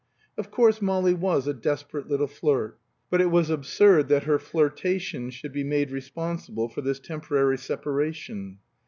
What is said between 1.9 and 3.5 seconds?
little flirt; but it